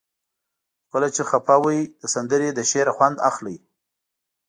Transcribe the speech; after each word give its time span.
خو 0.83 0.85
کله 0.91 1.07
چې 1.15 1.21
خفه 1.29 1.55
وئ 1.63 1.79
د 2.01 2.03
سندرې 2.13 2.49
له 2.57 2.63
شعره 2.71 2.91
خوند 2.97 3.17
اخلئ. 3.29 3.57